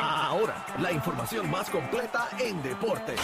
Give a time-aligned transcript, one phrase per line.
[0.00, 3.14] Ahora, la información más completa en deporte.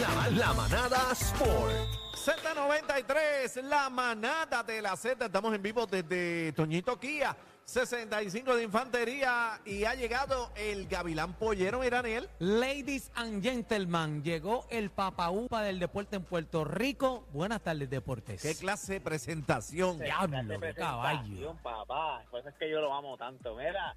[0.00, 1.72] La, la manada Sport.
[2.14, 5.24] Z93, la manada de la Z.
[5.24, 9.60] Estamos en vivo desde Toñito Kia, 65 de infantería.
[9.64, 12.28] Y ha llegado el Gavilán Pollero, Miranel.
[12.38, 17.26] Ladies and gentlemen, llegó el papaupa del deporte en Puerto Rico.
[17.32, 18.40] Buenas tardes, deportes.
[18.42, 19.98] ¿Qué clase de presentación?
[19.98, 21.56] Diablo, qué caballo.
[21.62, 22.22] papá.
[22.30, 23.56] Por eso es que yo lo amo tanto.
[23.56, 23.96] Mira,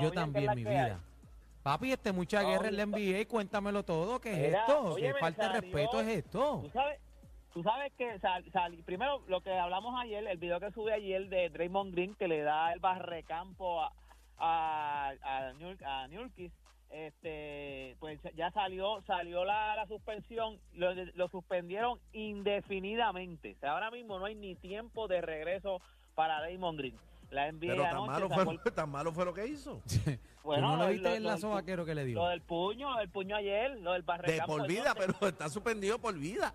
[0.00, 1.00] Yo también, ¿qué es mi vida.
[1.66, 4.20] Papi, este mucha No, guerra en la NBA, cuéntamelo todo.
[4.20, 4.82] ¿Qué es esto?
[4.92, 6.60] oye, ¿Qué falta de respeto es esto?
[6.62, 7.00] Tú sabes,
[7.52, 11.28] tú sabes que sal- sal- primero lo que hablamos ayer, el video que sube ayer
[11.28, 13.92] de Draymond Green que le da el barrecampo a
[14.38, 16.06] a, a, Nurk- a
[16.90, 23.90] este pues ya salió salió la, la suspensión lo, lo suspendieron indefinidamente o sea, ahora
[23.90, 25.80] mismo no hay ni tiempo de regreso
[26.14, 26.96] para Draymond Green
[27.30, 29.82] la NBA Pero tan anoche malo, sacó fue, el- tan malo fue lo que hizo.
[30.44, 32.18] bueno, ¿Tú no lo lo- viste lo- el lazo del pu- vaquero que le dio?
[32.18, 35.28] lo del puño lo del puño ayer lo del De barrecampo por vida, entonces- pero
[35.30, 36.52] está suspendido por vida.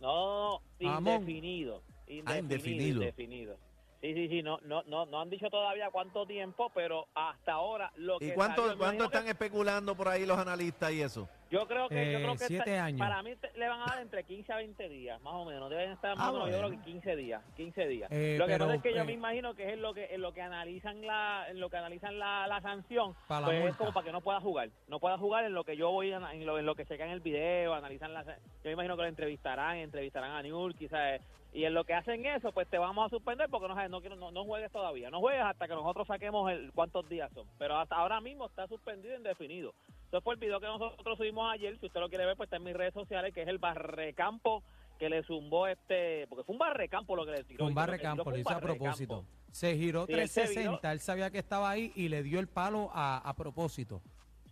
[0.00, 1.82] No, indefinido.
[2.08, 2.24] Indefinido.
[2.26, 3.00] Ah, indefinido.
[3.02, 3.56] indefinido.
[4.00, 7.92] Sí, sí, sí, no, no, no, no han dicho todavía cuánto tiempo, pero hasta ahora
[7.94, 10.90] lo que ¿Y cuánto, salió, me cuánto imagino que- están especulando por ahí los analistas
[10.92, 11.28] y eso?
[11.52, 12.98] Yo creo que, yo Eh, creo que siete está- años.
[12.98, 15.68] para mí te- le van a dar entre 15 a 20 días, más o menos.
[15.68, 16.68] Deben estar más Ah, o menos, yo bueno.
[16.68, 18.10] creo que 15 días, 15 días.
[18.10, 19.92] Eh, lo que pero, pasa es que yo eh, me imagino que es en lo
[19.92, 23.64] que en lo que analizan la en lo que analizan la, la sanción, la pues
[23.66, 24.70] es como para que no pueda jugar.
[24.88, 27.10] No pueda jugar en lo que yo voy a- en lo, en lo que checan
[27.10, 31.20] el video, analizan la yo me imagino que lo entrevistarán, entrevistarán a Newell, quizás
[31.52, 34.16] y en lo que hacen eso, pues te vamos a suspender porque no no quiero
[34.16, 35.10] no, no juegues todavía.
[35.10, 38.66] No juegues hasta que nosotros saquemos el cuántos días son, pero hasta ahora mismo está
[38.68, 39.74] suspendido indefinido.
[40.12, 42.56] Entonces fue el video que nosotros subimos ayer, si usted lo quiere ver, pues está
[42.56, 44.62] en mis redes sociales, que es el barrecampo
[44.98, 47.64] que le zumbó este, porque fue un barrecampo lo que le tiró.
[47.64, 49.24] Un barrecampo, lo hizo a propósito.
[49.52, 52.46] Se giró Sí, él se 360, él sabía que estaba ahí y le dio el
[52.46, 54.02] palo a, a propósito.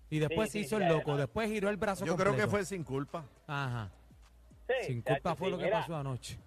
[0.09, 2.47] Y después Sí, se hizo sí, el loco, después giró el brazo Yo creo que
[2.47, 3.27] fue sin culpa.
[3.47, 3.91] Ajá.
[4.67, 6.39] Sí, Sin culpa fue sí, lo que mira, pasó anoche.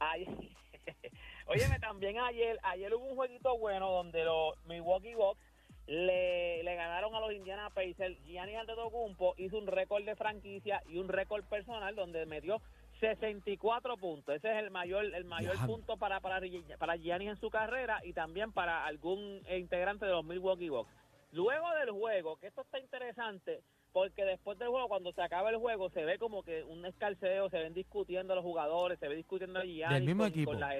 [1.46, 5.40] Óyeme, también ayer, ayer hubo un jueguito bueno donde los Milwaukee Bucks
[5.90, 8.16] le, le ganaron a los Indiana Pacers.
[8.24, 12.62] Gianni Antetokounmpo hizo un récord de franquicia y un récord personal donde metió
[13.00, 14.36] 64 puntos.
[14.36, 16.40] Ese es el mayor el mayor punto para para
[16.78, 20.92] para Gianni en su carrera y también para algún integrante de los Milwaukee Bucks.
[21.32, 23.62] Luego del juego, que esto está interesante,
[23.92, 27.50] porque después del juego, cuando se acaba el juego, se ve como que un escalceo,
[27.50, 30.50] se ven discutiendo los jugadores, se ve discutiendo a Gianni Del mismo con, equipo.
[30.52, 30.76] con la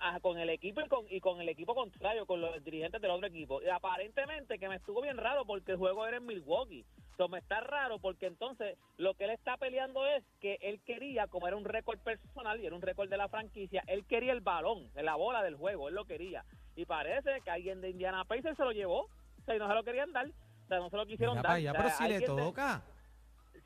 [0.00, 3.10] ah, con el equipo y con, y con el equipo contrario, con los dirigentes del
[3.10, 3.62] otro equipo.
[3.62, 6.84] Y aparentemente que me estuvo bien raro porque el juego era en Milwaukee.
[7.10, 11.26] Entonces me está raro porque entonces lo que él está peleando es que él quería,
[11.26, 14.40] como era un récord personal y era un récord de la franquicia, él quería el
[14.40, 16.44] balón, la bola del juego, él lo quería.
[16.74, 19.74] Y parece que alguien de Indiana Pacers se lo llevó, o sea, y no se
[19.74, 21.58] lo querían dar, o sea, no se lo quisieron Mira dar.
[21.58, 22.82] O sea, pero si le de- toca.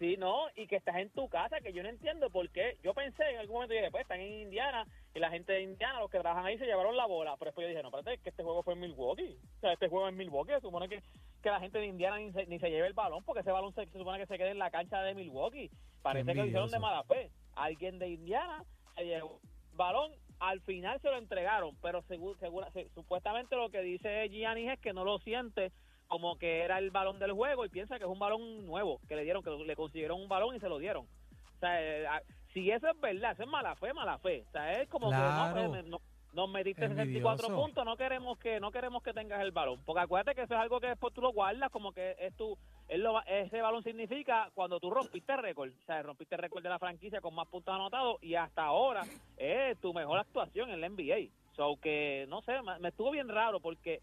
[0.00, 2.78] Sí, no, y que estás en tu casa, que yo no entiendo por qué.
[2.83, 6.00] Yo pensé en algún momento, dije, pues están en Indiana, y la gente de Indiana,
[6.00, 7.37] los que trabajan ahí, se llevaron la bola.
[7.38, 9.37] Pero después yo dije, no, espérate, es que este juego fue en Milwaukee.
[9.59, 11.03] O sea, este juego es en Milwaukee, se supone que,
[11.43, 13.75] que la gente de Indiana ni se, ni se lleve el balón, porque ese balón
[13.75, 15.71] se, se supone que se quede en la cancha de Milwaukee.
[16.00, 17.31] Parece que lo hicieron de mala fe.
[17.55, 18.65] Alguien de Indiana
[18.97, 19.39] se llevó
[19.71, 24.27] el balón, al final se lo entregaron, pero segu- segura- se- supuestamente lo que dice
[24.31, 25.72] Giannis es que no lo siente
[26.10, 29.15] como que era el balón del juego y piensa que es un balón nuevo que
[29.15, 31.06] le dieron, que le consiguieron un balón y se lo dieron.
[31.06, 32.04] O sea, eh,
[32.53, 34.44] si eso es verdad, eso es mala fe, mala fe.
[34.48, 35.54] O sea, es como Claro.
[35.54, 36.00] que no, pues, no-
[36.32, 37.56] nos metiste 64 Envidioso.
[37.65, 40.60] puntos, no queremos que no queremos que tengas el balón, porque acuérdate que eso es
[40.60, 42.56] algo que después tú lo guardas como que es tu
[42.88, 46.78] él lo ese balón significa cuando tú rompiste récord, o sea, rompiste récord de la
[46.81, 49.03] franquicia con más puntos anotados y hasta ahora
[49.37, 51.31] es tu mejor actuación en la NBA.
[51.54, 54.00] So que no sé, me me estuvo bien raro porque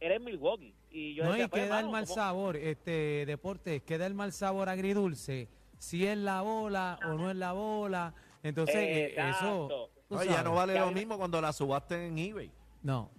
[0.00, 4.06] eres Milwaukee y yo No, decía, y queda el mal ¿cómo- sabor, este deporte, queda
[4.06, 8.14] el mal sabor agridulce, si es la bola o no es la bola.
[8.42, 9.90] Entonces, eh, eso.
[10.28, 12.50] Ya no vale lo mismo cuando la subaste en eBay.
[12.82, 13.10] No.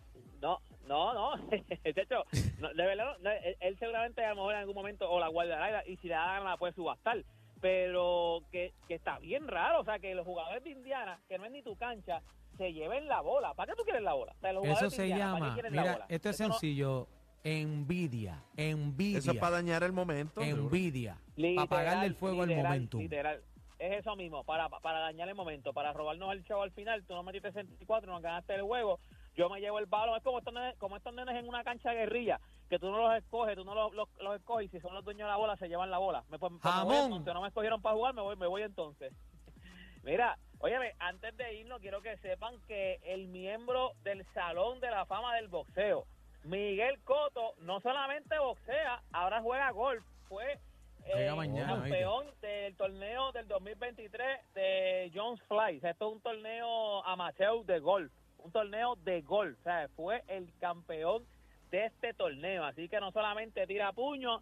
[0.42, 1.36] No, no, no.
[1.50, 2.24] De hecho,
[2.60, 5.28] no, de verdad, no, él, él seguramente a lo mejor en algún momento o la
[5.28, 7.24] guardará y si la gana la puede subastar.
[7.62, 11.46] Pero que, que está bien raro, o sea, que los jugadores de Indiana, que no
[11.46, 12.22] es ni tu cancha,
[12.58, 13.54] se lleven la bola.
[13.54, 14.34] ¿Para qué tú quieres la bola?
[14.34, 16.06] O sea, los Eso se Indiana, ¿para qué llama, quieren la mira, bola?
[16.10, 17.08] esto es Eso no- sencillo,
[17.44, 20.42] envidia, envidia, Eso es para dañar el momento.
[20.42, 21.18] envidia,
[21.56, 23.02] para apagarle el fuego al literal, momentum.
[23.02, 23.42] Literal.
[23.78, 27.04] Es eso mismo, para, para dañar el momento, para robarnos el show al final.
[27.06, 29.00] Tú nos metiste 64, nos ganaste el juego.
[29.36, 30.16] Yo me llevo el balón.
[30.16, 32.98] Es como estos nenes, como estos nenes en una cancha de guerrilla, que tú no
[33.06, 34.68] los escoges, tú no los, los, los escoges.
[34.68, 36.24] Y si son los dueños de la bola, se llevan la bola.
[36.30, 37.06] Me, pues, pues, me voy Jamón.
[37.12, 39.14] entonces, no me escogieron para jugar, me voy, me voy entonces.
[40.04, 45.06] Mira, óyeme, antes de irnos, quiero que sepan que el miembro del Salón de la
[45.06, 46.08] Fama del Boxeo,
[46.44, 50.04] Miguel Coto no solamente boxea, ahora juega golf.
[50.28, 50.58] Fue
[51.06, 55.78] eh, mañana, campeón del torneo del 2023 de Jones Fly.
[55.78, 58.12] O sea, esto es un torneo amateur de golf.
[58.40, 59.60] Un torneo de golf.
[59.60, 61.28] O sea, fue el campeón
[61.70, 62.66] de este torneo.
[62.66, 64.42] Así que no solamente tira puño,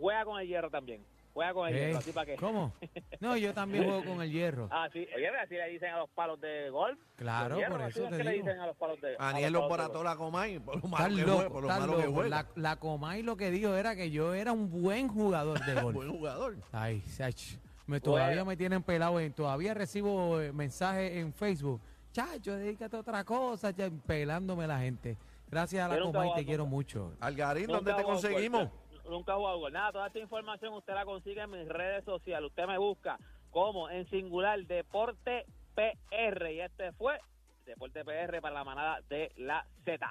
[0.00, 1.04] juega con el hierro también.
[1.38, 1.98] Juega con el Eh, hierro.
[1.98, 2.34] Así para que.
[2.34, 2.72] ¿Cómo?
[3.20, 4.68] No, yo también juego con el hierro.
[4.72, 5.06] Ah, sí.
[5.14, 6.98] Oye, así le dicen a los palos de golf.
[7.14, 9.52] Claro, por así eso es te que le dicen a los palos de a Aniel
[9.52, 12.28] los barató la Comay por lo malo que loco, juega, por lo malo que juega.
[12.28, 15.94] La, la Comay lo que dijo era que yo era un buen jugador de golf.
[15.94, 16.56] Buen jugador.
[16.72, 17.54] Ay, sach,
[17.86, 19.20] me, todavía me tienen pelado.
[19.20, 21.80] En, todavía recibo eh, mensajes en Facebook.
[22.12, 25.16] Chacho, dedícate a otra cosa, ya, pelándome la gente.
[25.48, 27.12] Gracias a la Comay, te quiero mucho.
[27.20, 28.68] Algarín, ¿dónde te conseguimos?
[29.08, 29.70] Nunca he jugado.
[29.70, 32.48] Nada, toda esta información usted la consigue en mis redes sociales.
[32.48, 33.18] Usted me busca
[33.50, 36.52] como en singular Deporte PR.
[36.52, 37.18] Y este fue
[37.64, 40.10] Deporte PR para la manada de la Z.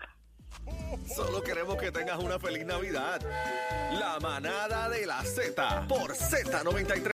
[1.14, 3.22] Solo queremos que tengas una feliz Navidad.
[4.00, 7.04] La manada de la Z por Z93.